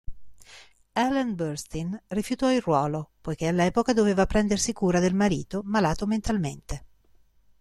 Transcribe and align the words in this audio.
Ellen 0.95 1.35
Burstyn 1.35 1.95
rifiutò 2.07 2.51
il 2.51 2.59
ruolo 2.59 3.11
poiché 3.21 3.45
all'epoca 3.49 3.93
doveva 3.93 4.25
prendersi 4.25 4.73
cura 4.73 4.99
del 4.99 5.13
marito 5.13 5.61
malato 5.63 6.07
mentalmente. 6.07 6.85